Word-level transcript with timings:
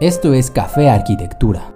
Esto 0.00 0.32
es 0.32 0.50
Café 0.50 0.88
Arquitectura. 0.88 1.74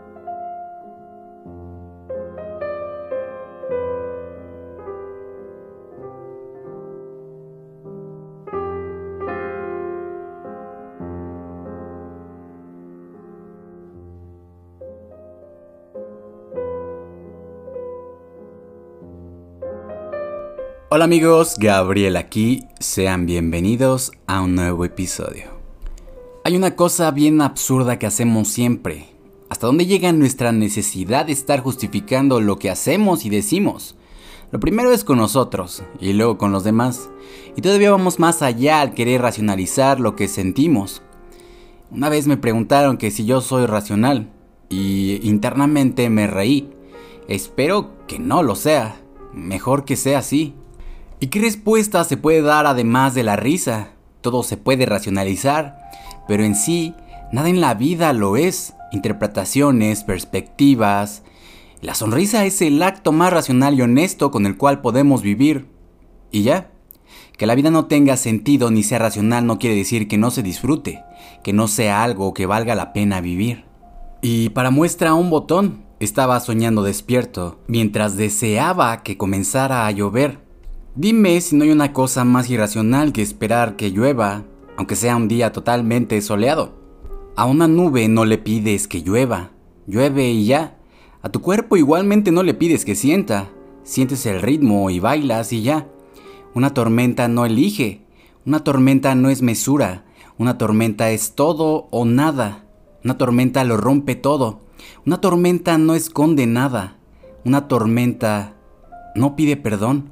Hola 20.89 21.05
amigos, 21.05 21.57
Gabriel 21.59 22.17
aquí, 22.17 22.65
sean 22.81 23.27
bienvenidos 23.27 24.13
a 24.27 24.41
un 24.41 24.55
nuevo 24.55 24.87
episodio. 24.87 25.54
Hay 26.47 26.57
una 26.57 26.77
cosa 26.77 27.11
bien 27.11 27.41
absurda 27.41 27.99
que 27.99 28.05
hacemos 28.05 28.49
siempre. 28.49 29.07
¿Hasta 29.49 29.67
dónde 29.67 29.87
llega 29.87 30.13
nuestra 30.13 30.53
necesidad 30.53 31.25
de 31.25 31.33
estar 31.33 31.61
justificando 31.61 32.39
lo 32.39 32.59
que 32.59 32.69
hacemos 32.69 33.25
y 33.25 33.31
decimos? 33.31 33.97
Lo 34.51 34.61
primero 34.61 34.93
es 34.93 35.05
con 35.05 35.17
nosotros 35.17 35.83
y 36.01 36.13
luego 36.13 36.37
con 36.37 36.53
los 36.53 36.63
demás. 36.63 37.09
Y 37.57 37.63
todavía 37.63 37.91
vamos 37.91 38.19
más 38.19 38.43
allá 38.43 38.83
al 38.83 38.93
querer 38.93 39.23
racionalizar 39.23 40.01
lo 40.01 40.17
que 40.17 40.29
sentimos. 40.29 41.01
Una 41.91 42.11
vez 42.11 42.27
me 42.27 42.37
preguntaron 42.37 42.99
que 42.99 43.11
si 43.11 43.25
yo 43.25 43.41
soy 43.41 43.65
racional 43.65 44.31
y 44.69 45.27
internamente 45.27 46.11
me 46.11 46.27
reí. 46.27 46.69
Espero 47.27 47.93
que 48.07 48.19
no 48.19 48.43
lo 48.43 48.55
sea. 48.55 49.01
Mejor 49.33 49.87
que 49.87 49.97
sea 49.97 50.19
así. 50.19 50.55
¿Y 51.21 51.29
qué 51.29 51.41
respuesta 51.41 52.05
se 52.05 52.19
puede 52.19 52.43
dar 52.43 52.67
además 52.67 53.15
de 53.15 53.23
la 53.23 53.37
risa? 53.37 53.93
Todo 54.21 54.43
se 54.43 54.59
puede 54.59 54.85
racionalizar, 54.85 55.84
pero 56.27 56.45
en 56.45 56.55
sí, 56.55 56.95
nada 57.33 57.49
en 57.49 57.61
la 57.61 57.75
vida 57.75 58.13
lo 58.13 58.37
es. 58.37 58.75
Interpretaciones, 58.93 60.05
perspectivas. 60.05 61.23
La 61.81 61.95
sonrisa 61.95 62.45
es 62.45 62.63
el 62.63 62.83
acto 62.83 63.13
más 63.13 63.33
racional 63.33 63.75
y 63.75 63.83
honesto 63.83 64.31
con 64.31 64.47
el 64.47 64.57
cual 64.57 64.81
podemos 64.81 65.23
vivir. 65.23 65.67
Y 66.31 66.43
ya. 66.43 66.71
Que 67.37 67.47
la 67.47 67.55
vida 67.55 67.71
no 67.71 67.87
tenga 67.87 68.17
sentido 68.17 68.71
ni 68.71 68.83
sea 68.83 69.01
racional 69.01 69.47
no 69.47 69.59
quiere 69.59 69.77
decir 69.77 70.07
que 70.07 70.17
no 70.17 70.31
se 70.31 70.43
disfrute, 70.43 71.03
que 71.43 71.53
no 71.53 71.67
sea 71.67 72.05
algo 72.05 72.33
que 72.33 72.47
valga 72.47 72.75
la 72.77 72.93
pena 72.93 73.21
vivir. 73.21 73.65
Y 74.23 74.51
para 74.51 74.71
muestra 74.71 75.15
un 75.15 75.31
botón, 75.31 75.85
estaba 76.01 76.39
soñando 76.41 76.83
despierto, 76.83 77.59
mientras 77.67 78.17
deseaba 78.17 79.03
que 79.03 79.17
comenzara 79.17 79.87
a 79.87 79.91
llover. 79.91 80.39
Dime 80.95 81.41
si 81.41 81.57
no 81.57 81.65
hay 81.65 81.71
una 81.71 81.93
cosa 81.93 82.25
más 82.25 82.49
irracional 82.49 83.13
que 83.13 83.23
esperar 83.23 83.75
que 83.75 83.91
llueva, 83.91 84.45
aunque 84.77 84.97
sea 84.97 85.17
un 85.17 85.29
día 85.29 85.53
totalmente 85.53 86.21
soleado. 86.21 86.75
A 87.37 87.47
una 87.47 87.69
nube 87.69 88.09
no 88.09 88.25
le 88.25 88.39
pides 88.39 88.89
que 88.89 89.03
llueva, 89.03 89.51
llueve 89.87 90.31
y 90.31 90.47
ya. 90.47 90.79
A 91.23 91.29
tu 91.31 91.41
cuerpo 91.41 91.77
igualmente 91.77 92.31
no 92.31 92.43
le 92.43 92.55
pides 92.55 92.85
que 92.85 92.95
sienta, 92.95 93.51
sientes 93.83 94.27
el 94.27 94.43
ritmo 94.43 94.91
y 94.91 95.01
bailas 95.01 95.53
y 95.53 95.63
ya. 95.63 95.89
Una 96.55 96.75
tormenta 96.75 97.29
no 97.29 97.47
elige, 97.47 98.03
una 98.47 98.63
tormenta 98.63 99.15
no 99.15 99.31
es 99.31 99.43
mesura, 99.43 100.05
una 100.39 100.59
tormenta 100.59 101.11
es 101.11 101.35
todo 101.35 101.89
o 101.91 102.05
nada. 102.05 102.65
Una 103.05 103.19
tormenta 103.19 103.63
lo 103.65 103.77
rompe 103.77 104.15
todo, 104.15 104.61
una 105.05 105.21
tormenta 105.21 105.77
no 105.77 105.95
esconde 105.95 106.47
nada, 106.47 106.97
una 107.45 107.69
tormenta 107.69 108.55
no 109.15 109.37
pide 109.37 109.59
perdón. 109.59 110.11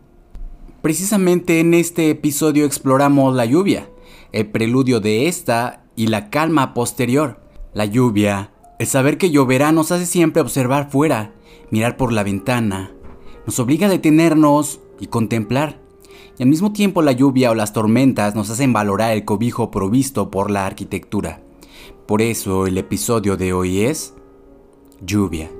Precisamente 0.83 1.61
en 1.61 1.73
este 1.73 2.11
episodio 2.11 2.67
exploramos 2.67 3.35
la 3.35 3.47
lluvia, 3.47 3.89
el 4.33 4.51
preludio 4.51 5.01
de 5.01 5.29
esta 5.29 5.85
y 5.97 6.09
la 6.09 6.31
calma 6.31 6.75
posterior. 6.75 7.41
La 7.75 7.85
lluvia, 7.85 8.53
el 8.79 8.87
saber 8.87 9.19
que 9.19 9.31
lloverá 9.31 9.73
nos 9.73 9.93
hace 9.93 10.07
siempre 10.07 10.43
observar 10.43 10.91
fuera, 10.91 11.33
mirar 11.71 11.97
por 11.97 12.13
la 12.13 12.23
ventana, 12.23 12.93
nos 13.47 13.59
obliga 13.59 13.87
a 13.87 13.91
detenernos 13.91 14.81
y 15.01 15.07
contemplar. 15.07 15.81
Y 16.39 16.43
al 16.43 16.49
mismo 16.49 16.73
tiempo 16.73 17.03
la 17.03 17.13
lluvia 17.13 17.51
o 17.51 17.55
las 17.55 17.73
tormentas 17.73 18.35
nos 18.35 18.51
hacen 18.51 18.73
valorar 18.73 19.13
el 19.13 19.25
cobijo 19.25 19.71
provisto 19.71 20.31
por 20.31 20.51
la 20.51 20.67
arquitectura. 20.67 21.43
Por 22.07 22.23
eso 22.23 22.67
el 22.67 22.79
episodio 22.79 23.37
de 23.37 23.53
hoy 23.53 23.83
es 23.83 24.15
lluvia. 25.01 25.51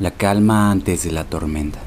La 0.00 0.12
calma 0.12 0.70
antes 0.70 1.02
de 1.02 1.10
la 1.10 1.24
tormenta. 1.24 1.80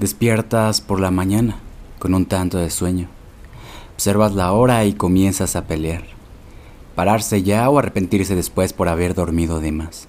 Despiertas 0.00 0.80
por 0.80 0.98
la 0.98 1.10
mañana 1.10 1.56
con 1.98 2.14
un 2.14 2.24
tanto 2.24 2.56
de 2.56 2.70
sueño. 2.70 3.08
Observas 3.96 4.34
la 4.34 4.52
hora 4.52 4.86
y 4.86 4.94
comienzas 4.94 5.56
a 5.56 5.66
pelear. 5.66 6.04
Pararse 6.94 7.42
ya 7.42 7.68
o 7.68 7.78
arrepentirse 7.78 8.34
después 8.34 8.72
por 8.72 8.88
haber 8.88 9.14
dormido 9.14 9.60
de 9.60 9.72
más. 9.72 10.08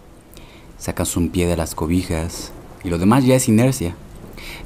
Sacas 0.78 1.18
un 1.18 1.28
pie 1.28 1.46
de 1.46 1.58
las 1.58 1.76
cobijas 1.76 2.54
y 2.86 2.90
lo 2.90 3.00
demás 3.00 3.26
ya 3.26 3.36
es 3.36 3.50
inercia. 3.50 3.96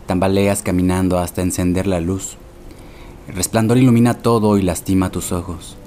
Tambaleas 0.06 0.62
caminando 0.62 1.18
hasta 1.18 1.42
encender 1.42 1.88
la 1.88 2.00
luz. 2.02 2.38
Resplandor 3.34 3.78
ilumina 3.78 4.16
todo 4.16 4.58
y 4.58 4.64
lastima 4.64 5.12
tus 5.12 5.32
ojos. 5.32 5.78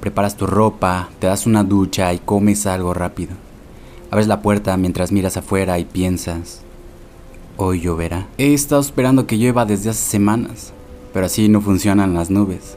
Preparas 0.00 0.36
tu 0.36 0.46
ropa, 0.46 1.08
te 1.20 1.28
das 1.28 1.46
una 1.46 1.62
ducha 1.62 2.12
y 2.12 2.18
comes 2.18 2.66
algo 2.66 2.94
rápido. 2.94 3.34
Abres 4.10 4.26
la 4.26 4.42
puerta 4.42 4.76
mientras 4.76 5.12
miras 5.12 5.36
afuera 5.36 5.78
y 5.78 5.84
piensas, 5.84 6.62
hoy 7.56 7.80
lloverá. 7.80 8.26
He 8.38 8.54
estado 8.54 8.80
esperando 8.80 9.28
que 9.28 9.38
llueva 9.38 9.66
desde 9.66 9.90
hace 9.90 10.02
semanas, 10.02 10.72
pero 11.12 11.26
así 11.26 11.48
no 11.48 11.60
funcionan 11.60 12.12
las 12.12 12.28
nubes. 12.28 12.76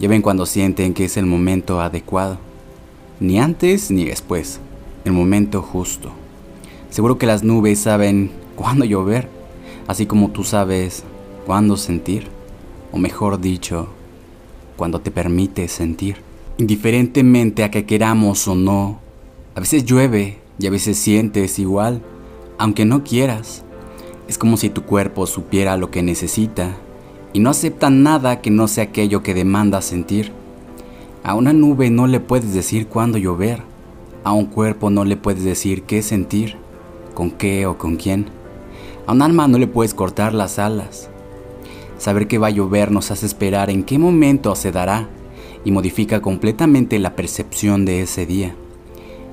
Llueven 0.00 0.22
cuando 0.22 0.44
sienten 0.44 0.92
que 0.92 1.04
es 1.04 1.16
el 1.16 1.26
momento 1.26 1.80
adecuado. 1.80 2.38
Ni 3.20 3.38
antes 3.38 3.92
ni 3.92 4.04
después, 4.04 4.58
el 5.04 5.12
momento 5.12 5.62
justo. 5.62 6.10
Seguro 6.90 7.18
que 7.18 7.26
las 7.26 7.44
nubes 7.44 7.78
saben 7.78 8.32
cuándo 8.56 8.84
llover, 8.84 9.28
así 9.86 10.06
como 10.06 10.30
tú 10.30 10.42
sabes 10.42 11.04
cuándo 11.46 11.76
sentir 11.76 12.37
o 12.92 12.98
mejor 12.98 13.40
dicho, 13.40 13.88
cuando 14.76 15.00
te 15.00 15.10
permite 15.10 15.68
sentir. 15.68 16.16
Indiferentemente 16.58 17.64
a 17.64 17.70
que 17.70 17.84
queramos 17.84 18.48
o 18.48 18.54
no, 18.54 19.00
a 19.54 19.60
veces 19.60 19.84
llueve 19.84 20.38
y 20.58 20.66
a 20.66 20.70
veces 20.70 20.98
sientes 20.98 21.58
igual, 21.58 22.02
aunque 22.58 22.84
no 22.84 23.04
quieras. 23.04 23.64
Es 24.28 24.38
como 24.38 24.56
si 24.56 24.70
tu 24.70 24.82
cuerpo 24.82 25.26
supiera 25.26 25.76
lo 25.76 25.90
que 25.90 26.02
necesita 26.02 26.76
y 27.32 27.40
no 27.40 27.50
acepta 27.50 27.90
nada 27.90 28.40
que 28.40 28.50
no 28.50 28.68
sea 28.68 28.84
aquello 28.84 29.22
que 29.22 29.34
demanda 29.34 29.82
sentir. 29.82 30.32
A 31.24 31.34
una 31.34 31.52
nube 31.52 31.90
no 31.90 32.06
le 32.06 32.20
puedes 32.20 32.54
decir 32.54 32.86
cuándo 32.86 33.18
llover, 33.18 33.62
a 34.24 34.32
un 34.32 34.46
cuerpo 34.46 34.90
no 34.90 35.04
le 35.04 35.16
puedes 35.16 35.44
decir 35.44 35.82
qué 35.82 36.02
sentir, 36.02 36.56
con 37.14 37.30
qué 37.30 37.66
o 37.66 37.78
con 37.78 37.96
quién. 37.96 38.26
A 39.06 39.12
un 39.12 39.22
alma 39.22 39.48
no 39.48 39.58
le 39.58 39.66
puedes 39.66 39.94
cortar 39.94 40.34
las 40.34 40.58
alas, 40.58 41.10
Saber 41.98 42.28
que 42.28 42.38
va 42.38 42.46
a 42.46 42.50
llover 42.50 42.90
nos 42.90 43.10
hace 43.10 43.26
esperar 43.26 43.70
en 43.70 43.84
qué 43.84 43.98
momento 43.98 44.54
se 44.54 44.72
dará 44.72 45.08
y 45.64 45.72
modifica 45.72 46.20
completamente 46.20 46.98
la 46.98 47.16
percepción 47.16 47.84
de 47.84 48.02
ese 48.02 48.24
día. 48.24 48.54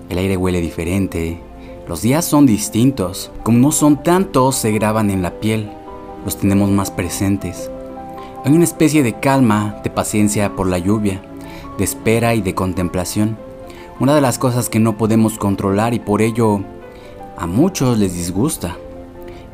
El 0.09 0.17
aire 0.17 0.35
huele 0.37 0.61
diferente, 0.61 1.39
los 1.87 2.01
días 2.01 2.25
son 2.25 2.47
distintos, 2.47 3.31
como 3.43 3.59
no 3.59 3.71
son 3.71 4.01
tantos 4.01 4.55
se 4.55 4.71
graban 4.71 5.11
en 5.11 5.21
la 5.21 5.39
piel, 5.39 5.69
los 6.25 6.37
tenemos 6.37 6.71
más 6.71 6.89
presentes. 6.89 7.69
Hay 8.43 8.53
una 8.53 8.63
especie 8.63 9.03
de 9.03 9.19
calma, 9.19 9.81
de 9.83 9.89
paciencia 9.89 10.55
por 10.55 10.67
la 10.67 10.79
lluvia. 10.79 11.21
de 11.77 11.83
espera 11.83 12.35
y 12.35 12.41
de 12.41 12.55
contemplación. 12.55 13.37
Una 13.99 14.15
de 14.15 14.21
las 14.21 14.39
cosas 14.39 14.69
que 14.69 14.79
no 14.79 14.97
podemos 14.97 15.37
controlar 15.37 15.93
y 15.93 15.99
por 15.99 16.21
ello 16.21 16.61
a 17.37 17.47
muchos 17.47 17.97
les 17.97 18.13
disgusta. 18.13 18.77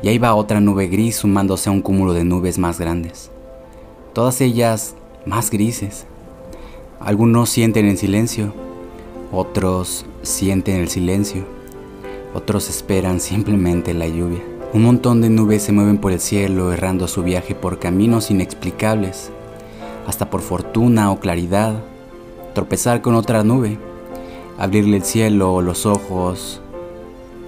Y 0.02 0.08
ahí 0.08 0.18
va 0.18 0.34
otra 0.34 0.60
nube 0.60 0.88
gris 0.88 1.16
sumándose 1.16 1.68
a 1.68 1.72
un 1.72 1.80
cúmulo 1.80 2.12
de 2.12 2.24
nubes 2.24 2.58
más 2.58 2.80
grandes. 2.80 3.30
Todas 4.12 4.40
ellas 4.40 4.96
más 5.26 5.50
grises. 5.50 6.06
Algunos 6.98 7.50
sienten 7.50 7.86
el 7.86 7.98
silencio, 7.98 8.52
otros 9.32 10.04
sienten 10.22 10.76
el 10.76 10.88
silencio, 10.88 11.44
otros 12.34 12.68
esperan 12.68 13.20
simplemente 13.20 13.94
la 13.94 14.06
lluvia. 14.06 14.42
Un 14.74 14.84
montón 14.84 15.20
de 15.20 15.28
nubes 15.28 15.62
se 15.62 15.72
mueven 15.72 15.98
por 15.98 16.12
el 16.12 16.20
cielo 16.20 16.72
errando 16.72 17.06
su 17.06 17.22
viaje 17.22 17.54
por 17.54 17.78
caminos 17.78 18.30
inexplicables, 18.30 19.30
hasta 20.06 20.30
por 20.30 20.40
fortuna 20.40 21.12
o 21.12 21.20
claridad, 21.20 21.74
tropezar 22.54 23.02
con 23.02 23.14
otra 23.14 23.44
nube, 23.44 23.78
abrirle 24.58 24.96
el 24.96 25.04
cielo 25.04 25.54
o 25.54 25.62
los 25.62 25.86
ojos 25.86 26.60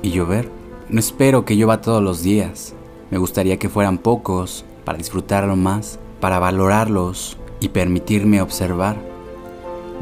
y 0.02 0.10
llover. 0.10 0.53
No 0.90 1.00
espero 1.00 1.46
que 1.46 1.56
llueva 1.56 1.80
todos 1.80 2.02
los 2.02 2.22
días, 2.22 2.74
me 3.10 3.16
gustaría 3.16 3.58
que 3.58 3.70
fueran 3.70 3.96
pocos 3.96 4.66
para 4.84 4.98
disfrutarlo 4.98 5.56
más, 5.56 5.98
para 6.20 6.38
valorarlos 6.38 7.38
y 7.58 7.70
permitirme 7.70 8.42
observar. 8.42 8.96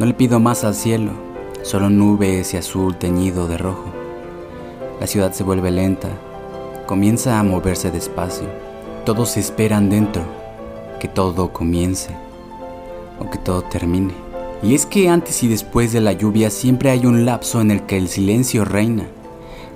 No 0.01 0.07
le 0.07 0.13
pido 0.13 0.41
más 0.41 0.65
al 0.65 0.75
cielo, 0.75 1.13
solo 1.63 1.89
nubes 1.89 2.53
y 2.53 2.57
azul 2.57 2.97
teñido 2.97 3.47
de 3.47 3.59
rojo. 3.59 3.85
La 4.99 5.07
ciudad 5.07 5.33
se 5.33 5.45
vuelve 5.45 5.71
lenta, 5.71 6.09
comienza 6.87 7.39
a 7.39 7.45
moverse 7.45 7.93
despacio. 7.93 8.49
Todos 9.05 9.37
esperan 9.37 9.89
dentro 9.89 10.23
que 10.99 11.07
todo 11.07 11.53
comience 11.53 12.11
o 13.21 13.31
que 13.31 13.39
todo 13.39 13.63
termine. 13.63 14.15
Y 14.65 14.75
es 14.75 14.85
que 14.85 15.09
antes 15.09 15.45
y 15.45 15.49
después 15.49 15.93
de 15.93 16.01
la 16.01 16.13
lluvia 16.13 16.51
siempre 16.51 16.91
hay 16.91 17.07
un 17.07 17.25
lapso 17.25 17.61
en 17.61 17.71
el 17.71 17.83
que 17.83 17.99
el 17.99 18.09
silencio 18.09 18.65
reina. 18.65 19.07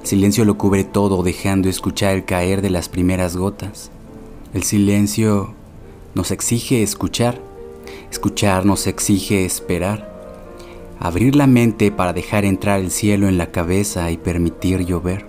Silencio 0.06 0.44
lo 0.44 0.56
cubre 0.56 0.84
todo 0.84 1.24
dejando 1.24 1.68
escuchar 1.68 2.14
el 2.14 2.24
caer 2.24 2.62
de 2.62 2.70
las 2.70 2.88
primeras 2.88 3.36
gotas. 3.36 3.90
El 4.54 4.62
silencio 4.62 5.52
nos 6.14 6.30
exige 6.30 6.84
escuchar. 6.84 7.40
Escuchar 8.08 8.64
nos 8.64 8.86
exige 8.86 9.44
esperar. 9.44 10.08
Abrir 11.00 11.34
la 11.34 11.48
mente 11.48 11.90
para 11.90 12.12
dejar 12.12 12.44
entrar 12.44 12.78
el 12.78 12.92
cielo 12.92 13.26
en 13.26 13.36
la 13.36 13.50
cabeza 13.50 14.08
y 14.12 14.16
permitir 14.16 14.86
llover. 14.86 15.26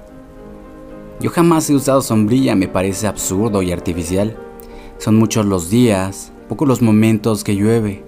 Yo 1.21 1.31
jamás 1.31 1.67
he 1.71 1.73
usado 1.73 2.03
sombrilla, 2.03 2.55
me 2.55 2.67
parece 2.67 3.07
absurdo 3.07 3.63
y 3.63 3.71
artificial. 3.71 4.37
Son 4.99 5.15
muchos 5.15 5.47
los 5.47 5.71
días, 5.71 6.31
pocos 6.47 6.67
los 6.67 6.83
momentos 6.83 7.43
que 7.43 7.55
llueve. 7.55 8.03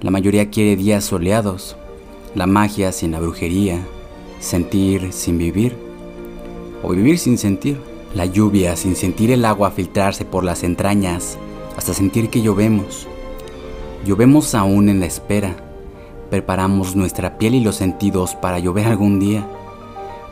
La 0.00 0.12
mayoría 0.12 0.48
quiere 0.48 0.76
días 0.76 1.02
soleados. 1.02 1.76
La 2.36 2.46
magia 2.46 2.92
sin 2.92 3.10
la 3.10 3.18
brujería. 3.18 3.84
Sentir 4.38 5.12
sin 5.12 5.38
vivir. 5.38 5.83
O 6.84 6.90
vivir 6.90 7.18
sin 7.18 7.38
sentir. 7.38 7.80
La 8.14 8.26
lluvia 8.26 8.76
sin 8.76 8.94
sentir 8.94 9.32
el 9.32 9.44
agua 9.44 9.72
filtrarse 9.72 10.24
por 10.24 10.44
las 10.44 10.62
entrañas 10.62 11.36
hasta 11.76 11.94
sentir 11.94 12.30
que 12.30 12.42
llovemos. 12.42 13.08
Llovemos 14.06 14.54
aún 14.54 14.88
en 14.88 15.00
la 15.00 15.06
espera. 15.06 15.56
Preparamos 16.30 16.94
nuestra 16.94 17.38
piel 17.38 17.56
y 17.56 17.60
los 17.60 17.74
sentidos 17.74 18.36
para 18.36 18.60
llover 18.60 18.86
algún 18.86 19.18
día. 19.18 19.48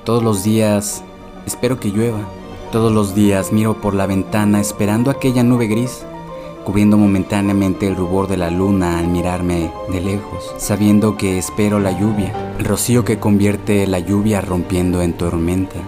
Todos 0.05 0.23
los 0.23 0.45
días 0.45 1.03
Espero 1.47 1.81
que 1.81 1.91
llueva. 1.91 2.21
Todos 2.71 2.93
los 2.93 3.15
días 3.15 3.53
miro 3.53 3.81
por 3.81 3.95
la 3.95 4.07
ventana 4.07 4.61
esperando 4.61 5.11
aquella 5.11 5.43
nube 5.43 5.67
gris, 5.67 6.05
cubriendo 6.65 6.97
momentáneamente 6.97 7.87
el 7.87 7.97
rubor 7.97 8.29
de 8.29 8.37
la 8.37 8.51
luna 8.51 8.99
al 8.99 9.09
mirarme 9.09 9.71
de 9.91 10.01
lejos, 10.01 10.55
sabiendo 10.57 11.17
que 11.17 11.39
espero 11.39 11.81
la 11.81 11.99
lluvia, 11.99 12.55
el 12.59 12.65
rocío 12.65 13.05
que 13.05 13.19
convierte 13.19 13.87
la 13.87 13.99
lluvia 13.99 14.41
rompiendo 14.41 15.03
en 15.03 15.13
tormenta. 15.15 15.81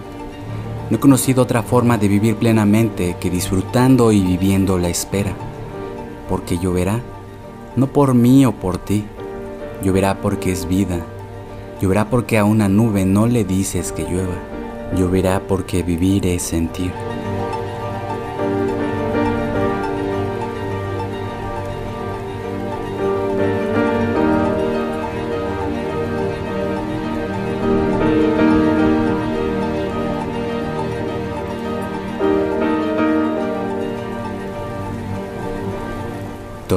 No 0.89 0.97
he 0.97 0.99
conocido 0.99 1.43
otra 1.43 1.63
forma 1.63 1.97
de 1.97 2.07
vivir 2.07 2.35
plenamente 2.35 3.17
que 3.19 3.29
disfrutando 3.29 4.11
y 4.11 4.21
viviendo 4.21 4.77
la 4.77 4.89
espera, 4.89 5.33
porque 6.29 6.57
lloverá, 6.57 7.01
no 7.75 7.87
por 7.87 8.13
mí 8.13 8.45
o 8.45 8.51
por 8.51 8.77
ti, 8.77 9.05
lloverá 9.81 10.21
porque 10.21 10.51
es 10.51 10.67
vida, 10.67 10.99
lloverá 11.81 12.09
porque 12.09 12.37
a 12.37 12.45
una 12.45 12.69
nube 12.69 13.05
no 13.05 13.27
le 13.27 13.43
dices 13.43 13.91
que 13.91 14.03
llueva. 14.03 14.35
Lloverá 14.95 15.41
porque 15.47 15.83
vivir 15.83 16.25
es 16.27 16.43
sentir. 16.43 16.91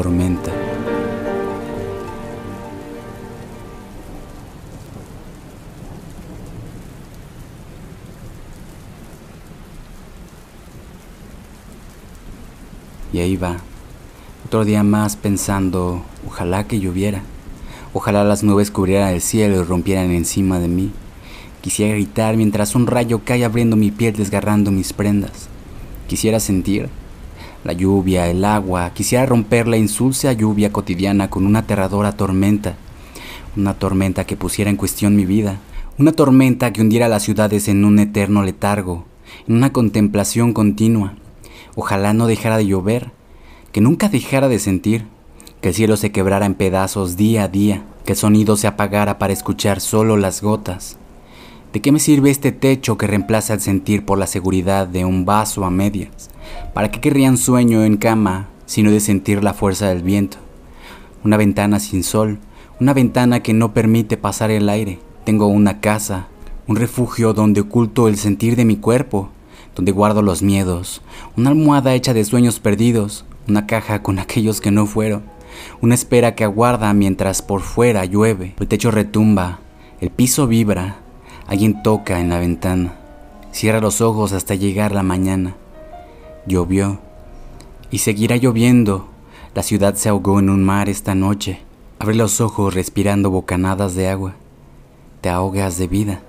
Tormenta. 0.09 0.51
Y 13.13 13.19
ahí 13.19 13.37
va, 13.37 13.59
otro 14.47 14.65
día 14.65 14.83
más 14.83 15.17
pensando, 15.17 16.03
ojalá 16.27 16.67
que 16.67 16.81
lloviera, 16.81 17.21
ojalá 17.93 18.25
las 18.25 18.43
nubes 18.43 18.71
cubrieran 18.71 19.13
el 19.13 19.21
cielo 19.21 19.61
y 19.61 19.63
rompieran 19.63 20.11
encima 20.13 20.59
de 20.59 20.69
mí. 20.69 20.91
Quisiera 21.61 21.93
gritar 21.93 22.39
mientras 22.39 22.75
un 22.75 22.87
rayo 22.87 23.21
cae 23.27 23.45
abriendo 23.45 23.77
mi 23.77 23.91
piel, 23.91 24.17
desgarrando 24.17 24.71
mis 24.71 24.95
prendas. 24.95 25.49
Quisiera 26.07 26.41
sentir 26.41 26.89
la 27.65 27.73
lluvia, 27.73 28.29
el 28.29 28.45
agua, 28.45 28.91
quisiera 28.95 29.27
romper 29.27 29.69
la 29.69 29.77
insulsa 29.77 30.33
lluvia 30.33 30.73
cotidiana 30.73 31.31
con 31.31 31.47
una 31.47 31.61
aterradora 31.61 32.13
tormenta, 32.13 32.77
una 33.57 33.75
tormenta 33.75 34.25
que 34.25 34.37
pusiera 34.37 34.71
en 34.71 34.77
cuestión 34.77 35.17
mi 35.17 35.27
vida, 35.27 35.59
una 35.99 36.13
tormenta 36.13 36.73
que 36.73 36.81
hundiera 36.81 37.09
las 37.09 37.23
ciudades 37.23 37.69
en 37.69 37.85
un 37.85 37.99
eterno 37.99 38.43
letargo, 38.43 39.05
en 39.47 39.57
una 39.57 39.73
contemplación 39.73 40.53
continua, 40.53 41.15
Ojalá 41.81 42.13
no 42.13 42.27
dejara 42.27 42.57
de 42.57 42.67
llover, 42.67 43.13
que 43.71 43.81
nunca 43.81 44.09
dejara 44.09 44.49
de 44.49 44.59
sentir, 44.59 45.07
que 45.61 45.69
el 45.69 45.75
cielo 45.77 45.97
se 45.97 46.11
quebrara 46.11 46.45
en 46.45 46.57
pedazos 46.57 47.17
día 47.17 47.45
a 47.45 47.49
día, 47.49 47.85
que 48.05 48.15
el 48.15 48.19
sonido 48.19 48.57
se 48.57 48.67
apagara 48.67 49.21
para 49.21 49.33
escuchar 49.33 49.81
solo 49.81 50.17
las 50.17 50.43
gotas. 50.43 50.97
¿De 51.73 51.81
qué 51.81 51.93
me 51.93 52.01
sirve 52.01 52.31
este 52.31 52.51
techo 52.51 52.99
que 52.99 53.07
reemplaza 53.07 53.55
el 53.55 53.61
sentir 53.61 54.05
por 54.05 54.19
la 54.19 54.27
seguridad 54.27 54.89
de 54.89 55.05
un 55.05 55.25
vaso 55.25 55.65
a 55.65 55.71
medias? 55.71 56.31
¿Para 56.75 56.91
qué 56.91 57.01
querrían 57.01 57.37
sueño 57.37 57.85
en 57.85 57.97
cama 57.97 58.49
sino 58.67 58.91
de 58.91 59.01
sentir 59.01 59.43
la 59.43 59.55
fuerza 59.55 59.89
del 59.89 60.03
viento? 60.03 60.39
Una 61.25 61.37
ventana 61.37 61.81
sin 61.81 62.05
sol, 62.05 62.39
una 62.81 62.95
ventana 62.95 63.41
que 63.41 63.53
no 63.53 63.75
permite 63.75 64.17
pasar 64.17 64.51
el 64.51 64.69
aire. 64.69 65.01
Tengo 65.25 65.47
una 65.47 65.81
casa, 65.81 66.29
un 66.69 66.77
refugio 66.77 67.33
donde 67.33 67.63
oculto 67.63 68.09
el 68.09 68.17
sentir 68.17 68.55
de 68.55 68.65
mi 68.65 68.77
cuerpo, 68.77 69.31
donde 69.75 69.93
guardo 69.93 70.23
los 70.23 70.43
miedos, 70.43 71.03
una 71.37 71.51
almohada 71.51 71.95
hecha 71.95 72.13
de 72.13 72.25
sueños 72.25 72.61
perdidos, 72.61 73.25
una 73.49 73.67
caja 73.67 74.03
con 74.03 74.19
aquellos 74.21 74.61
que 74.61 74.71
no 74.71 74.87
fueron, 74.87 75.23
una 75.81 75.95
espera 75.95 76.35
que 76.35 76.45
aguarda 76.45 76.93
mientras 76.93 77.43
por 77.43 77.63
fuera 77.63 78.05
llueve, 78.05 78.55
el 78.59 78.69
techo 78.69 78.91
retumba, 78.91 79.61
el 80.01 80.11
piso 80.11 80.47
vibra, 80.47 80.99
alguien 81.47 81.83
toca 81.83 82.21
en 82.21 82.29
la 82.29 82.39
ventana, 82.39 82.95
cierra 83.51 83.81
los 83.81 84.01
ojos 84.01 84.33
hasta 84.33 84.55
llegar 84.55 84.93
la 84.93 85.03
mañana. 85.03 85.57
Llovió 86.49 86.99
y 87.91 87.99
seguirá 87.99 88.37
lloviendo, 88.37 89.07
la 89.55 89.63
ciudad 89.63 89.97
se 89.97 90.09
ahogó 90.09 90.39
en 90.39 90.49
un 90.49 90.65
mar 90.65 90.89
esta 90.89 91.15
noche. 91.15 91.61
Abre 91.99 92.15
los 92.15 92.41
ojos 92.41 92.73
respirando 92.73 93.29
bocanadas 93.29 93.95
de 93.95 94.09
agua. 94.09 94.35
Te 95.21 95.29
ahogas 95.29 95.77
de 95.77 95.89
vida. 95.89 96.23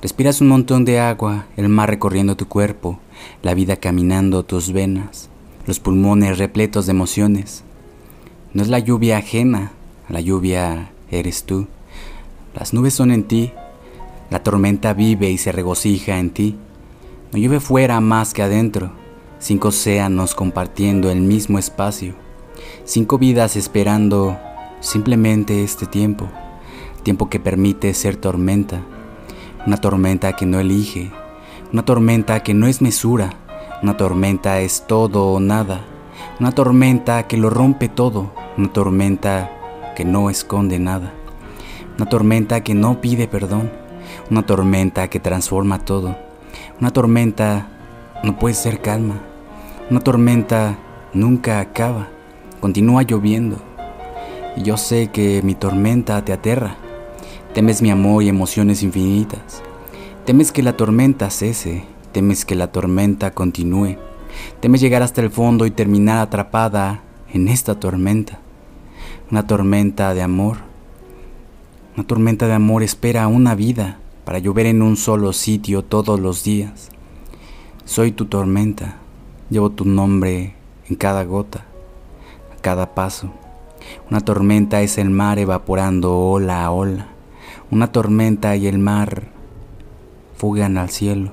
Respiras 0.00 0.40
un 0.40 0.48
montón 0.48 0.84
de 0.84 0.98
agua, 0.98 1.46
el 1.56 1.68
mar 1.68 1.90
recorriendo 1.90 2.36
tu 2.36 2.48
cuerpo, 2.48 2.98
la 3.44 3.54
vida 3.54 3.76
caminando 3.76 4.44
tus 4.44 4.72
venas, 4.72 5.28
los 5.64 5.78
pulmones 5.78 6.38
repletos 6.38 6.86
de 6.86 6.90
emociones. 6.90 7.62
No 8.54 8.62
es 8.62 8.68
la 8.68 8.80
lluvia 8.80 9.18
ajena, 9.18 9.70
la 10.08 10.20
lluvia 10.20 10.90
eres 11.08 11.44
tú. 11.44 11.68
Las 12.52 12.74
nubes 12.74 12.94
son 12.94 13.12
en 13.12 13.22
ti, 13.22 13.52
la 14.28 14.42
tormenta 14.42 14.92
vive 14.92 15.30
y 15.30 15.38
se 15.38 15.52
regocija 15.52 16.18
en 16.18 16.30
ti. 16.30 16.56
No 17.30 17.38
llueve 17.38 17.60
fuera 17.60 18.00
más 18.00 18.34
que 18.34 18.42
adentro, 18.42 18.92
cinco 19.42 19.68
océanos 19.68 20.36
compartiendo 20.36 21.10
el 21.10 21.20
mismo 21.20 21.58
espacio, 21.58 22.14
cinco 22.84 23.18
vidas 23.18 23.56
esperando 23.56 24.38
simplemente 24.78 25.64
este 25.64 25.86
tiempo, 25.86 26.28
tiempo 27.02 27.28
que 27.28 27.40
permite 27.40 27.92
ser 27.92 28.14
tormenta 28.14 28.82
una 29.66 29.76
tormenta 29.76 30.34
que 30.34 30.46
no 30.46 30.60
elige, 30.60 31.10
una 31.72 31.84
tormenta 31.84 32.42
que 32.44 32.54
no 32.54 32.68
es 32.68 32.80
mesura, 32.80 33.34
una 33.82 33.96
tormenta 33.96 34.60
es 34.60 34.84
todo 34.86 35.26
o 35.32 35.40
nada, 35.40 35.82
una 36.38 36.52
tormenta 36.52 37.26
que 37.26 37.36
lo 37.36 37.50
rompe 37.50 37.88
todo, 37.88 38.32
una 38.56 38.72
tormenta 38.72 39.50
que 39.96 40.04
no 40.04 40.30
esconde 40.30 40.78
nada. 40.78 41.12
Una 41.96 42.08
tormenta 42.08 42.62
que 42.62 42.74
no 42.74 43.00
pide 43.00 43.28
perdón. 43.28 43.70
Una 44.30 44.44
tormenta 44.44 45.08
que 45.08 45.20
transforma 45.20 45.78
todo. 45.84 46.16
Una 46.80 46.90
tormenta 46.90 47.68
no 48.24 48.38
puede 48.38 48.54
ser 48.54 48.80
calma. 48.80 49.20
Una 49.92 50.00
tormenta 50.00 50.78
nunca 51.12 51.60
acaba. 51.60 52.08
Continúa 52.60 53.02
lloviendo. 53.02 53.58
Y 54.56 54.62
yo 54.62 54.78
sé 54.78 55.08
que 55.08 55.42
mi 55.42 55.54
tormenta 55.54 56.24
te 56.24 56.32
aterra. 56.32 56.76
Temes 57.52 57.82
mi 57.82 57.90
amor 57.90 58.22
y 58.22 58.30
emociones 58.30 58.82
infinitas. 58.82 59.62
Temes 60.24 60.50
que 60.50 60.62
la 60.62 60.78
tormenta 60.78 61.28
cese. 61.28 61.84
Temes 62.12 62.46
que 62.46 62.54
la 62.54 62.72
tormenta 62.72 63.32
continúe. 63.32 63.98
Temes 64.60 64.80
llegar 64.80 65.02
hasta 65.02 65.20
el 65.20 65.28
fondo 65.28 65.66
y 65.66 65.70
terminar 65.70 66.20
atrapada 66.20 67.02
en 67.30 67.48
esta 67.48 67.78
tormenta. 67.78 68.38
Una 69.30 69.46
tormenta 69.46 70.14
de 70.14 70.22
amor. 70.22 70.56
Una 71.96 72.06
tormenta 72.06 72.46
de 72.46 72.54
amor 72.54 72.82
espera 72.82 73.26
una 73.26 73.54
vida 73.54 73.98
para 74.24 74.38
llover 74.38 74.64
en 74.64 74.80
un 74.80 74.96
solo 74.96 75.34
sitio 75.34 75.84
todos 75.84 76.18
los 76.18 76.44
días. 76.44 76.88
Soy 77.84 78.12
tu 78.12 78.24
tormenta, 78.24 79.01
llevo 79.52 79.70
tu 79.70 79.84
nombre 79.84 80.54
en 80.88 80.96
cada 80.96 81.24
gota, 81.24 81.66
a 82.56 82.60
cada 82.60 82.94
paso. 82.94 83.30
Una 84.10 84.20
tormenta 84.20 84.80
es 84.80 84.96
el 84.98 85.10
mar 85.10 85.38
evaporando 85.38 86.18
ola 86.18 86.64
a 86.64 86.70
ola. 86.70 87.08
Una 87.70 87.92
tormenta 87.92 88.56
y 88.56 88.66
el 88.66 88.78
mar 88.78 89.28
fugan 90.36 90.78
al 90.78 90.90
cielo. 90.90 91.32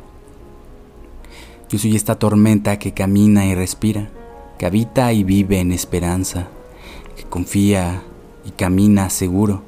Yo 1.69 1.79
soy 1.79 1.95
esta 1.95 2.15
tormenta 2.15 2.77
que 2.77 2.93
camina 2.93 3.45
y 3.45 3.55
respira, 3.55 4.09
que 4.57 4.65
habita 4.65 5.13
y 5.13 5.23
vive 5.23 5.59
en 5.59 5.71
esperanza, 5.71 6.47
que 7.15 7.23
confía 7.23 8.03
y 8.45 8.51
camina 8.51 9.09
seguro. 9.09 9.61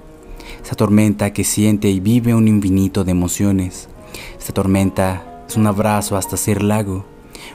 Esa 0.64 0.76
tormenta 0.76 1.32
que 1.32 1.44
siente 1.44 1.90
y 1.90 2.00
vive 2.00 2.34
un 2.34 2.48
infinito 2.48 3.04
de 3.04 3.12
emociones. 3.12 3.88
Esta 4.38 4.54
tormenta 4.54 5.44
es 5.48 5.56
un 5.56 5.68
abrazo 5.68 6.18
hasta 6.18 6.38
ser 6.38 6.64
lago, 6.64 7.06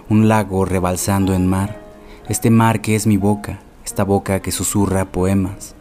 un 0.08 0.28
lago 0.28 0.64
rebalsando 0.64 1.34
en 1.34 1.46
mar. 1.46 1.80
Este 2.28 2.50
mar 2.50 2.80
que 2.80 2.94
es 2.94 3.06
mi 3.06 3.16
boca, 3.16 3.60
esta 3.84 4.04
boca 4.04 4.40
que 4.40 4.52
susurra 4.52 5.04
poemas, 5.04 5.74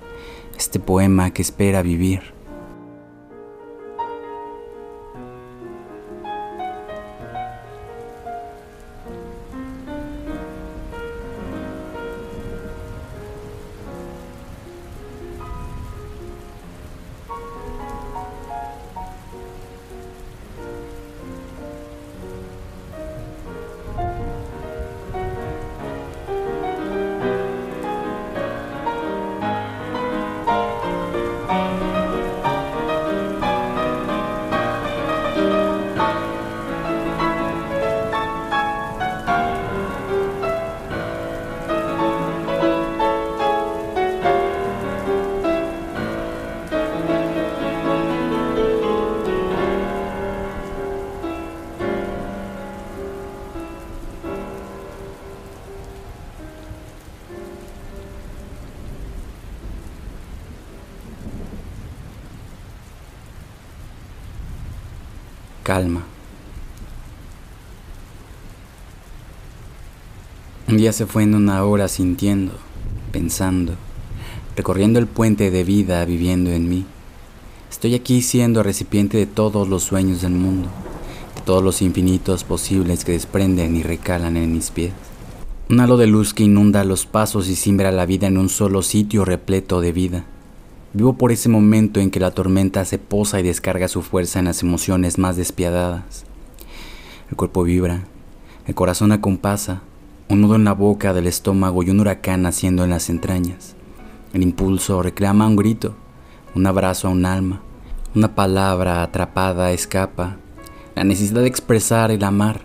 este 0.58 0.80
poema 0.80 1.32
que 1.32 1.42
espera 1.42 1.82
vivir. 1.82 2.35
Día 70.86 70.94
se 70.94 71.08
fue 71.08 71.24
en 71.24 71.34
una 71.34 71.64
hora 71.64 71.88
sintiendo, 71.88 72.52
pensando, 73.12 73.74
recorriendo 74.56 75.00
el 75.00 75.08
puente 75.08 75.50
de 75.50 75.64
vida 75.64 76.06
viviendo 76.06 76.52
en 76.52 76.70
mí. 76.70 76.86
Estoy 77.72 77.96
aquí 77.96 78.22
siendo 78.22 78.62
recipiente 78.62 79.18
de 79.18 79.26
todos 79.26 79.68
los 79.68 79.82
sueños 79.82 80.22
del 80.22 80.34
mundo, 80.34 80.70
de 81.34 81.42
todos 81.42 81.64
los 81.64 81.82
infinitos 81.82 82.44
posibles 82.44 83.04
que 83.04 83.14
desprenden 83.14 83.76
y 83.76 83.82
recalan 83.82 84.38
en 84.38 84.54
mis 84.54 84.70
pies. 84.70 84.94
Un 85.72 85.80
halo 85.80 85.98
de 85.98 86.06
luz 86.06 86.36
que 86.36 86.44
inunda 86.44 86.84
los 86.84 87.08
pasos 87.08 87.50
y 87.50 87.56
simbra 87.56 87.92
la 87.92 88.06
vida 88.06 88.28
en 88.28 88.38
un 88.38 88.50
solo 88.50 88.84
sitio 88.84 89.26
repleto 89.26 89.82
de 89.82 89.92
vida. 89.92 90.26
Vivo 90.94 91.14
por 91.14 91.32
ese 91.32 91.50
momento 91.50 92.00
en 92.00 92.12
que 92.12 92.20
la 92.20 92.30
tormenta 92.30 92.86
se 92.86 93.00
posa 93.00 93.40
y 93.40 93.44
descarga 93.44 93.88
su 93.88 94.04
fuerza 94.04 94.38
en 94.38 94.46
las 94.46 94.62
emociones 94.62 95.18
más 95.18 95.36
despiadadas. 95.36 96.26
El 97.32 97.38
cuerpo 97.38 97.64
vibra, 97.64 98.04
el 98.68 98.76
corazón 98.76 99.12
acompasa, 99.12 99.82
un 100.28 100.42
nudo 100.42 100.56
en 100.56 100.64
la 100.64 100.74
boca 100.74 101.14
del 101.14 101.28
estómago 101.28 101.84
y 101.84 101.92
un 101.92 102.00
huracán 102.00 102.42
naciendo 102.42 102.84
en 102.84 102.90
las 102.90 103.10
entrañas. 103.10 103.76
El 104.34 104.42
impulso 104.42 105.04
reclama 105.04 105.48
un 105.48 105.56
grito, 105.56 105.96
un 106.56 106.66
abrazo 106.66 107.08
a 107.08 107.12
un 107.12 107.26
alma, 107.26 107.62
una 108.16 108.34
palabra 108.34 109.04
atrapada 109.04 109.72
escapa, 109.72 110.38
la 110.96 111.04
necesidad 111.04 111.42
de 111.42 111.48
expresar 111.48 112.12
el 112.12 112.24
amar. 112.24 112.62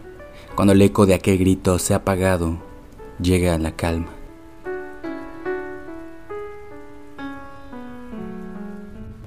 Cuando 0.54 0.72
el 0.72 0.82
eco 0.82 1.06
de 1.06 1.14
aquel 1.14 1.38
grito 1.38 1.78
se 1.78 1.92
ha 1.92 1.98
apagado, 1.98 2.58
llega 3.20 3.58
la 3.58 3.72
calma. 3.72 4.08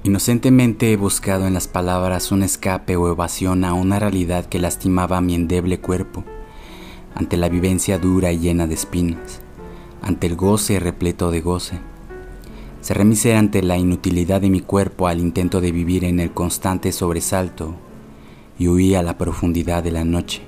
Inocentemente 0.03 0.91
he 0.91 0.97
buscado 0.97 1.47
en 1.47 1.53
las 1.53 1.67
palabras 1.67 2.31
un 2.31 2.43
escape 2.43 2.97
o 2.97 3.09
evasión 3.09 3.63
a 3.63 3.73
una 3.73 3.99
realidad 3.99 4.45
que 4.45 4.59
lastimaba 4.59 5.21
mi 5.21 5.33
endeble 5.33 5.79
cuerpo, 5.79 6.25
ante 7.15 7.37
la 7.37 7.49
vivencia 7.49 7.99
dura 7.99 8.31
y 8.31 8.39
llena 8.39 8.67
de 8.67 8.73
espinas, 8.73 9.41
ante 10.01 10.27
el 10.27 10.35
goce 10.35 10.79
repleto 10.79 11.31
de 11.31 11.41
goce. 11.41 11.79
Cerré 12.81 13.05
mi 13.05 13.15
ante 13.31 13.63
la 13.63 13.77
inutilidad 13.77 14.41
de 14.41 14.49
mi 14.49 14.59
cuerpo 14.59 15.07
al 15.07 15.19
intento 15.19 15.61
de 15.61 15.71
vivir 15.71 16.03
en 16.03 16.19
el 16.19 16.31
constante 16.31 16.91
sobresalto 16.91 17.75
y 18.59 18.67
huí 18.67 18.93
a 18.95 19.01
la 19.03 19.17
profundidad 19.17 19.83
de 19.83 19.91
la 19.91 20.03
noche. 20.03 20.41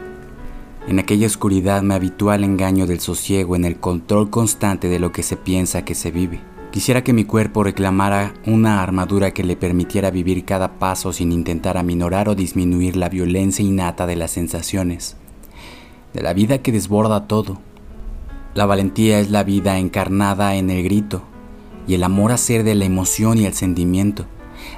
En 0.87 0.99
aquella 0.99 1.27
oscuridad 1.27 1.81
me 1.81 1.95
habitué 1.95 2.33
al 2.33 2.43
engaño 2.43 2.85
del 2.85 2.99
sosiego 2.99 3.55
en 3.55 3.65
el 3.65 3.79
control 3.79 4.29
constante 4.29 4.87
de 4.87 4.99
lo 4.99 5.11
que 5.11 5.23
se 5.23 5.35
piensa 5.35 5.85
que 5.85 5.95
se 5.95 6.11
vive. 6.11 6.41
Quisiera 6.71 7.05
que 7.05 7.13
mi 7.13 7.23
cuerpo 7.23 7.63
reclamara 7.63 8.33
una 8.45 8.83
armadura 8.83 9.31
que 9.31 9.45
le 9.45 9.55
permitiera 9.55 10.11
vivir 10.11 10.43
cada 10.43 10.77
paso 10.77 11.13
sin 11.13 11.31
intentar 11.31 11.77
aminorar 11.77 12.27
o 12.27 12.35
disminuir 12.35 12.97
la 12.97 13.07
violencia 13.07 13.63
innata 13.63 14.05
de 14.05 14.17
las 14.17 14.31
sensaciones, 14.31 15.15
de 16.15 16.23
la 16.23 16.33
vida 16.33 16.59
que 16.59 16.71
desborda 16.71 17.27
todo. 17.27 17.59
La 18.53 18.65
valentía 18.65 19.19
es 19.19 19.29
la 19.29 19.43
vida 19.43 19.77
encarnada 19.77 20.55
en 20.55 20.69
el 20.69 20.81
grito 20.81 21.23
y 21.87 21.93
el 21.93 22.03
amor 22.03 22.31
a 22.31 22.37
ser 22.37 22.63
de 22.63 22.73
la 22.73 22.85
emoción 22.85 23.37
y 23.37 23.45
el 23.45 23.53
sentimiento, 23.53 24.25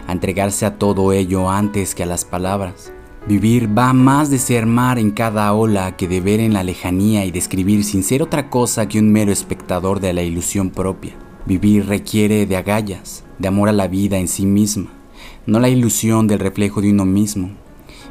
a 0.07 0.13
entregarse 0.13 0.65
a 0.65 0.79
todo 0.79 1.13
ello 1.13 1.51
antes 1.51 1.93
que 1.93 2.01
a 2.01 2.07
las 2.07 2.25
palabras. 2.25 2.91
Vivir 3.27 3.77
va 3.77 3.93
más 3.93 4.31
de 4.31 4.39
ser 4.39 4.65
mar 4.65 4.97
en 4.97 5.11
cada 5.11 5.53
ola 5.53 5.95
que 5.95 6.07
de 6.07 6.21
ver 6.21 6.39
en 6.39 6.53
la 6.53 6.63
lejanía 6.63 7.23
y 7.23 7.31
describir 7.31 7.83
sin 7.83 8.03
ser 8.03 8.23
otra 8.23 8.49
cosa 8.49 8.87
que 8.87 8.99
un 8.99 9.11
mero 9.11 9.31
espectador 9.31 9.99
de 9.99 10.13
la 10.13 10.23
ilusión 10.23 10.71
propia. 10.71 11.13
Vivir 11.45 11.85
requiere 11.85 12.47
de 12.47 12.57
agallas, 12.57 13.23
de 13.37 13.47
amor 13.47 13.69
a 13.69 13.73
la 13.73 13.87
vida 13.87 14.17
en 14.17 14.27
sí 14.27 14.47
misma, 14.47 14.87
no 15.45 15.59
la 15.59 15.69
ilusión 15.69 16.27
del 16.27 16.39
reflejo 16.39 16.81
de 16.81 16.89
uno 16.89 17.05
mismo. 17.05 17.51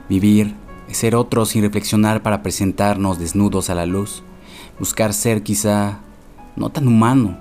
Vivir 0.09 0.55
ser 0.95 1.15
otro 1.15 1.47
sin 1.47 1.63
reflexionar 1.63 2.23
para 2.23 2.43
presentarnos 2.43 3.19
desnudos 3.19 3.71
a 3.71 3.75
la 3.75 3.87
luz. 3.87 4.23
Buscar 4.79 5.13
ser 5.13 5.43
quizá 5.43 6.01
no 6.57 6.71
tan 6.71 6.89
humano, 6.89 7.39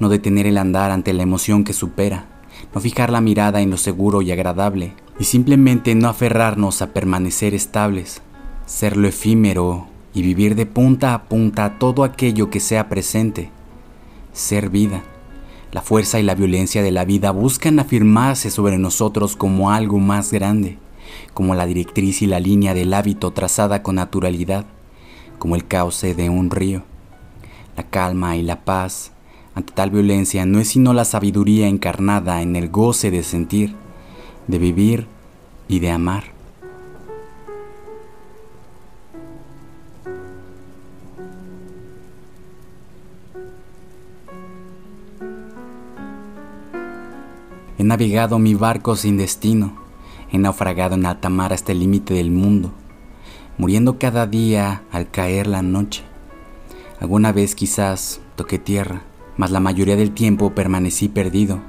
no 0.00 0.08
detener 0.08 0.46
el 0.46 0.58
andar 0.58 0.90
ante 0.90 1.12
la 1.12 1.22
emoción 1.22 1.64
que 1.64 1.72
supera, 1.72 2.26
no 2.74 2.80
fijar 2.80 3.10
la 3.10 3.20
mirada 3.20 3.60
en 3.60 3.70
lo 3.70 3.76
seguro 3.76 4.22
y 4.22 4.30
agradable, 4.32 4.94
y 5.18 5.24
simplemente 5.24 5.94
no 5.94 6.08
aferrarnos 6.08 6.82
a 6.82 6.92
permanecer 6.92 7.54
estables, 7.54 8.22
ser 8.66 8.96
lo 8.96 9.08
efímero 9.08 9.86
y 10.14 10.22
vivir 10.22 10.54
de 10.54 10.66
punta 10.66 11.14
a 11.14 11.24
punta 11.24 11.78
todo 11.78 12.04
aquello 12.04 12.50
que 12.50 12.60
sea 12.60 12.88
presente, 12.88 13.50
ser 14.32 14.70
vida. 14.70 15.02
La 15.72 15.82
fuerza 15.82 16.18
y 16.18 16.22
la 16.22 16.34
violencia 16.34 16.82
de 16.82 16.90
la 16.90 17.04
vida 17.04 17.30
buscan 17.30 17.78
afirmarse 17.78 18.50
sobre 18.50 18.78
nosotros 18.78 19.36
como 19.36 19.70
algo 19.70 19.98
más 19.98 20.32
grande, 20.32 20.78
como 21.34 21.54
la 21.54 21.66
directriz 21.66 22.22
y 22.22 22.26
la 22.26 22.40
línea 22.40 22.74
del 22.74 22.94
hábito 22.94 23.30
trazada 23.32 23.82
con 23.82 23.96
naturalidad, 23.96 24.66
como 25.38 25.56
el 25.56 25.66
cauce 25.66 26.14
de 26.14 26.30
un 26.30 26.50
río. 26.50 26.82
La 27.76 27.84
calma 27.84 28.36
y 28.36 28.42
la 28.42 28.64
paz 28.64 29.12
ante 29.54 29.72
tal 29.72 29.90
violencia 29.90 30.46
no 30.46 30.60
es 30.60 30.68
sino 30.68 30.92
la 30.92 31.04
sabiduría 31.04 31.66
encarnada 31.66 32.42
en 32.42 32.54
el 32.54 32.68
goce 32.68 33.10
de 33.10 33.22
sentir, 33.22 33.74
de 34.46 34.58
vivir 34.58 35.06
y 35.66 35.80
de 35.80 35.90
amar. 35.90 36.38
He 47.78 47.84
navegado 47.84 48.40
mi 48.40 48.54
barco 48.54 48.96
sin 48.96 49.16
destino, 49.16 49.87
he 50.30 50.38
naufragado 50.38 50.94
en 50.94 51.06
alta 51.06 51.28
mar 51.28 51.52
hasta 51.52 51.72
el 51.72 51.80
límite 51.80 52.14
del 52.14 52.30
mundo, 52.30 52.72
muriendo 53.56 53.98
cada 53.98 54.26
día 54.26 54.82
al 54.90 55.10
caer 55.10 55.46
la 55.46 55.62
noche. 55.62 56.02
Alguna 57.00 57.32
vez 57.32 57.54
quizás 57.54 58.20
toqué 58.36 58.58
tierra, 58.58 59.02
mas 59.36 59.50
la 59.50 59.60
mayoría 59.60 59.96
del 59.96 60.12
tiempo 60.12 60.54
permanecí 60.54 61.08
perdido, 61.08 61.60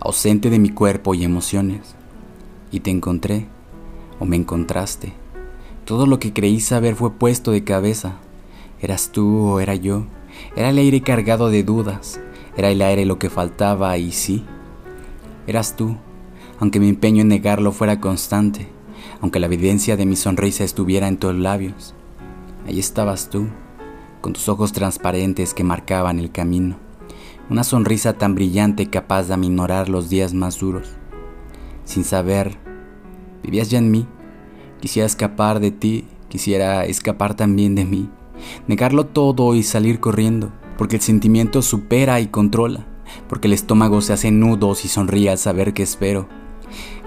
ausente 0.00 0.50
de 0.50 0.58
mi 0.58 0.70
cuerpo 0.70 1.14
y 1.14 1.24
emociones. 1.24 1.94
Y 2.70 2.80
te 2.80 2.90
encontré, 2.90 3.46
o 4.18 4.24
me 4.24 4.36
encontraste. 4.36 5.12
Todo 5.84 6.06
lo 6.06 6.18
que 6.18 6.32
creí 6.32 6.60
saber 6.60 6.96
fue 6.96 7.12
puesto 7.12 7.52
de 7.52 7.64
cabeza. 7.64 8.16
¿Eras 8.80 9.10
tú 9.12 9.46
o 9.46 9.60
era 9.60 9.74
yo? 9.74 10.06
Era 10.56 10.70
el 10.70 10.78
aire 10.78 11.02
cargado 11.02 11.50
de 11.50 11.62
dudas, 11.62 12.20
era 12.56 12.70
el 12.70 12.82
aire 12.82 13.04
lo 13.04 13.18
que 13.18 13.30
faltaba 13.30 13.96
y 13.98 14.12
sí, 14.12 14.44
eras 15.46 15.76
tú, 15.76 15.96
aunque 16.60 16.80
mi 16.80 16.88
empeño 16.88 17.22
en 17.22 17.28
negarlo 17.28 17.72
fuera 17.72 18.00
constante, 18.00 18.68
aunque 19.20 19.40
la 19.40 19.46
evidencia 19.46 19.96
de 19.96 20.06
mi 20.06 20.16
sonrisa 20.16 20.64
estuviera 20.64 21.08
en 21.08 21.16
tus 21.16 21.34
labios. 21.34 21.94
Ahí 22.66 22.78
estabas 22.78 23.30
tú, 23.30 23.48
con 24.20 24.32
tus 24.32 24.48
ojos 24.48 24.72
transparentes 24.72 25.54
que 25.54 25.64
marcaban 25.64 26.18
el 26.18 26.30
camino, 26.30 26.76
una 27.50 27.64
sonrisa 27.64 28.14
tan 28.14 28.34
brillante 28.34 28.88
capaz 28.88 29.28
de 29.28 29.34
aminorar 29.34 29.88
los 29.88 30.08
días 30.08 30.34
más 30.34 30.58
duros. 30.58 30.88
Sin 31.84 32.04
saber, 32.04 32.56
vivías 33.42 33.70
ya 33.70 33.78
en 33.78 33.90
mí, 33.90 34.06
quisiera 34.80 35.06
escapar 35.06 35.60
de 35.60 35.70
ti, 35.70 36.06
quisiera 36.28 36.84
escapar 36.86 37.34
también 37.34 37.74
de 37.74 37.84
mí, 37.84 38.08
negarlo 38.66 39.06
todo 39.06 39.54
y 39.54 39.62
salir 39.62 40.00
corriendo, 40.00 40.52
porque 40.78 40.96
el 40.96 41.02
sentimiento 41.02 41.60
supera 41.62 42.20
y 42.20 42.28
controla 42.28 42.86
porque 43.28 43.48
el 43.48 43.54
estómago 43.54 44.00
se 44.00 44.12
hace 44.12 44.30
nudos 44.30 44.84
y 44.84 44.88
sonríe 44.88 45.30
al 45.30 45.38
saber 45.38 45.74
que 45.74 45.82
espero. 45.82 46.28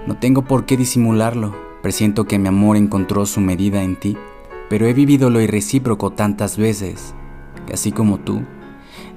No 0.08 0.16
tengo 0.16 0.40
por 0.40 0.64
qué 0.64 0.78
disimularlo, 0.78 1.54
presiento 1.82 2.24
que 2.24 2.38
mi 2.38 2.48
amor 2.48 2.78
encontró 2.78 3.26
su 3.26 3.42
medida 3.42 3.82
en 3.82 3.94
ti, 3.94 4.16
pero 4.70 4.86
he 4.86 4.94
vivido 4.94 5.28
lo 5.28 5.38
irrecíproco 5.38 6.12
tantas 6.12 6.56
veces, 6.56 7.12
que 7.66 7.74
así 7.74 7.92
como 7.92 8.16
tú, 8.16 8.40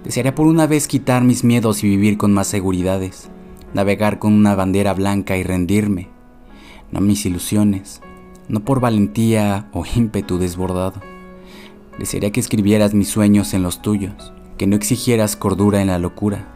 desearía 0.03 0.35
por 0.35 0.47
una 0.47 0.67
vez 0.67 0.89
quitar 0.89 1.23
mis 1.23 1.45
miedos 1.45 1.85
y 1.85 1.87
vivir 1.87 2.17
con 2.17 2.33
más 2.33 2.47
seguridades, 2.47 3.29
navegar 3.73 4.19
con 4.19 4.33
una 4.33 4.53
bandera 4.53 4.93
blanca 4.93 5.37
y 5.37 5.43
rendirme, 5.43 6.09
no 6.91 6.99
mis 6.99 7.25
ilusiones, 7.25 8.01
no 8.49 8.59
por 8.59 8.81
valentía 8.81 9.69
o 9.71 9.85
ímpetu 9.95 10.39
desbordado. 10.39 10.99
Desearía 11.99 12.33
que 12.33 12.41
escribieras 12.41 12.93
mis 12.93 13.07
sueños 13.07 13.53
en 13.53 13.63
los 13.63 13.81
tuyos, 13.81 14.33
que 14.57 14.67
no 14.67 14.75
exigieras 14.75 15.37
cordura 15.37 15.81
en 15.81 15.87
la 15.87 15.99
locura, 15.99 16.49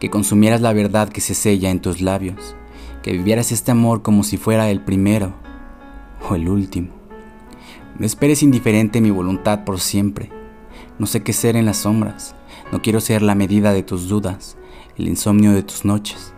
que 0.00 0.08
consumieras 0.08 0.62
la 0.62 0.72
verdad 0.72 1.10
que 1.10 1.20
se 1.20 1.34
sella 1.34 1.68
en 1.68 1.80
tus 1.80 2.00
labios, 2.00 2.56
que 3.02 3.12
vivieras 3.12 3.52
este 3.52 3.70
amor 3.70 4.02
como 4.02 4.22
si 4.22 4.36
fuera 4.36 4.70
el 4.70 4.80
primero 4.80 5.34
o 6.28 6.34
el 6.34 6.48
último. 6.48 6.90
No 7.98 8.06
esperes 8.06 8.42
indiferente 8.42 9.00
mi 9.00 9.10
voluntad 9.10 9.64
por 9.64 9.80
siempre. 9.80 10.30
No 10.98 11.06
sé 11.06 11.22
qué 11.22 11.32
ser 11.32 11.56
en 11.56 11.66
las 11.66 11.78
sombras. 11.78 12.34
No 12.70 12.80
quiero 12.80 13.00
ser 13.00 13.22
la 13.22 13.34
medida 13.34 13.72
de 13.72 13.82
tus 13.82 14.08
dudas, 14.08 14.56
el 14.96 15.08
insomnio 15.08 15.52
de 15.52 15.62
tus 15.62 15.84
noches, 15.84 16.32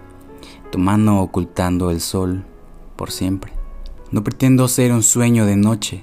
tu 0.73 0.79
mano 0.79 1.23
ocultando 1.23 1.91
el 1.91 2.01
sol 2.01 2.45
por 2.97 3.11
siempre. 3.11 3.53
No 4.11 4.25
pretendo 4.25 4.67
ser 4.69 4.93
un 4.93 5.03
sueño 5.03 5.47
de 5.47 5.57
noche. 5.57 6.03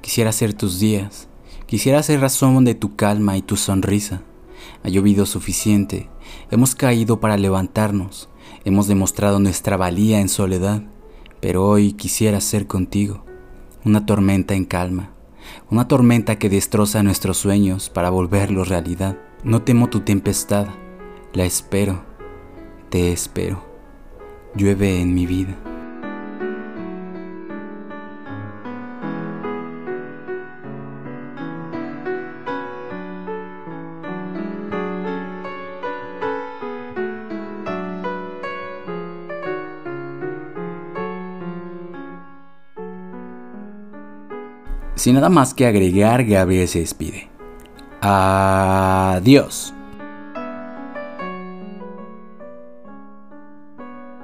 Quisiera 0.00 0.32
ser 0.32 0.52
tus 0.54 0.80
días. 0.80 1.28
Quisiera 1.66 2.02
ser 2.02 2.20
razón 2.20 2.64
de 2.64 2.74
tu 2.74 2.96
calma 2.96 3.36
y 3.36 3.42
tu 3.42 3.56
sonrisa. 3.56 4.22
Ha 4.82 4.88
llovido 4.88 5.24
suficiente 5.24 6.10
Hemos 6.50 6.74
caído 6.74 7.20
para 7.20 7.36
levantarnos, 7.36 8.28
hemos 8.64 8.86
demostrado 8.86 9.38
nuestra 9.38 9.76
valía 9.76 10.20
en 10.20 10.28
soledad, 10.28 10.82
pero 11.40 11.66
hoy 11.66 11.92
quisiera 11.92 12.40
ser 12.40 12.66
contigo, 12.66 13.24
una 13.84 14.06
tormenta 14.06 14.54
en 14.54 14.64
calma, 14.64 15.10
una 15.70 15.86
tormenta 15.88 16.38
que 16.38 16.48
destroza 16.48 17.02
nuestros 17.02 17.36
sueños 17.36 17.90
para 17.90 18.10
volverlos 18.10 18.68
realidad. 18.68 19.18
No 19.42 19.62
temo 19.62 19.90
tu 19.90 20.00
tempestad, 20.00 20.68
la 21.34 21.44
espero, 21.44 22.02
te 22.88 23.12
espero, 23.12 23.62
llueve 24.54 25.00
en 25.00 25.14
mi 25.14 25.26
vida. 25.26 25.56
Sin 45.04 45.16
nada 45.16 45.28
más 45.28 45.52
que 45.52 45.66
agregar, 45.66 46.24
Gabriel 46.24 46.66
se 46.66 46.78
despide. 46.78 47.28
Adiós. 48.00 49.74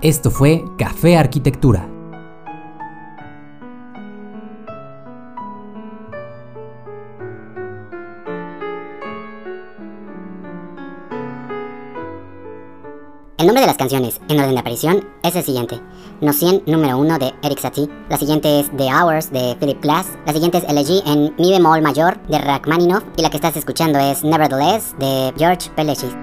Esto 0.00 0.30
fue 0.30 0.64
Café 0.78 1.18
Arquitectura. 1.18 1.86
El 13.40 13.46
nombre 13.46 13.62
de 13.62 13.68
las 13.68 13.78
canciones, 13.78 14.20
en 14.28 14.38
orden 14.38 14.52
de 14.52 14.60
aparición, 14.60 15.08
es 15.22 15.34
el 15.34 15.42
siguiente. 15.42 15.80
No 16.20 16.34
100, 16.34 16.64
número 16.66 16.98
1 16.98 17.18
de 17.18 17.32
Eric 17.42 17.58
Satie. 17.58 17.88
La 18.10 18.18
siguiente 18.18 18.60
es 18.60 18.70
The 18.76 18.92
Hours 18.92 19.32
de 19.32 19.56
Philip 19.58 19.80
Glass. 19.80 20.08
La 20.26 20.34
siguiente 20.34 20.58
es 20.58 20.64
Elegy 20.64 21.02
en 21.06 21.34
Mi 21.38 21.50
bemol 21.50 21.80
mayor 21.80 22.20
de 22.26 22.36
Rachmaninoff. 22.36 23.02
Y 23.16 23.22
la 23.22 23.30
que 23.30 23.38
estás 23.38 23.56
escuchando 23.56 23.98
es 23.98 24.22
Nevertheless 24.22 24.94
de 24.98 25.32
George 25.38 25.70
Pelechis. 25.74 26.14